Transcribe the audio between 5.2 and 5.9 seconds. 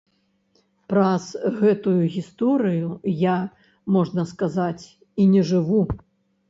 і не жыву.